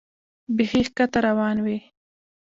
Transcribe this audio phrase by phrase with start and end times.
[0.55, 1.77] بیخي ښکته روان وې.